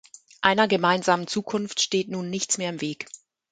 Einer 0.41 0.67
gemeinsamen 0.67 1.27
Zukunft 1.27 1.79
steht 1.79 2.09
nun 2.09 2.27
nichts 2.31 2.57
mehr 2.57 2.71
im 2.71 2.81
Weg. 2.81 3.05